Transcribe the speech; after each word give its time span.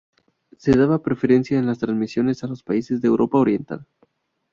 Se 0.57 0.71
daba 0.75 1.03
preferencia 1.03 1.59
en 1.59 1.67
las 1.67 1.77
transmisiones 1.77 2.43
a 2.43 2.47
los 2.47 2.63
países 2.63 3.01
de 3.01 3.07
Europa 3.07 3.37
Oriental. 3.37 3.85